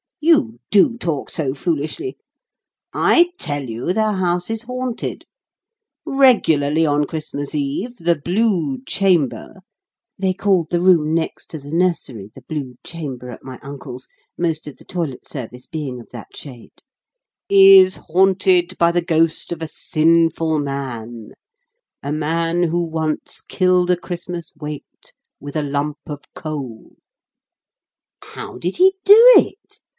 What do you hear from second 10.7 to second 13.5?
room next to the nursery the 'blue chamber,' at